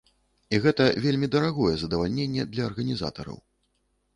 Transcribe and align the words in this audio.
І 0.55 0.59
гэта 0.63 0.87
вельмі 1.03 1.29
дарагое 1.35 1.75
задавальненне 1.81 2.49
для 2.55 2.67
арганізатараў. 2.71 3.37